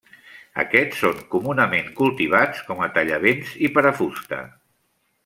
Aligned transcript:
Aquests 0.61 1.01
són 1.01 1.19
comunament 1.35 1.91
cultivats 2.01 2.63
com 2.71 2.81
a 2.87 2.91
tallavents 2.99 3.53
i 3.69 3.71
per 3.77 3.85
a 3.91 3.93
fusta. 4.01 4.41